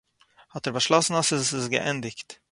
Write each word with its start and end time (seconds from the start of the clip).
האט 0.51 0.65
ער 0.67 0.73
באשלאסן 0.75 1.13
אז 1.19 1.29
עס 1.33 1.49
איז 1.55 1.65
געענדיגט 1.73 2.29